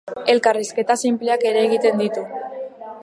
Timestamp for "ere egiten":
1.51-2.03